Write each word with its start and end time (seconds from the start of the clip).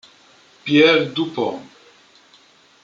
Pierre 0.65 1.13
Dupont 1.13 1.61